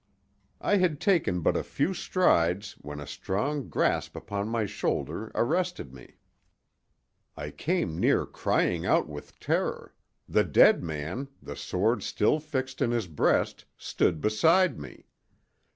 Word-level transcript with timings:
I 0.61 0.77
had 0.77 0.99
taken 0.99 1.41
but 1.41 1.55
a 1.55 1.61
few 1.61 1.93
strides 1.93 2.71
when 2.79 2.99
a 2.99 3.05
strong 3.05 3.69
grasp 3.69 4.15
upon 4.15 4.47
my 4.49 4.65
shoulder 4.65 5.31
arrested 5.35 5.93
me. 5.93 6.15
I 7.37 7.51
came 7.51 7.99
near 7.99 8.25
crying 8.25 8.83
out 8.83 9.07
with 9.07 9.39
terror: 9.39 9.93
the 10.27 10.43
dead 10.43 10.81
man, 10.83 11.27
the 11.39 11.55
sword 11.55 12.01
still 12.01 12.39
fixed 12.39 12.81
in 12.81 12.89
his 12.89 13.05
breast, 13.05 13.65
stood 13.77 14.21
beside 14.21 14.79
me! 14.79 15.05